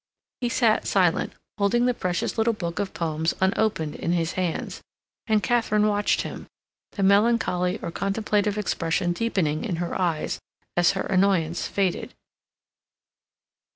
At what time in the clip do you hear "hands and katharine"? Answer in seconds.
4.31-5.85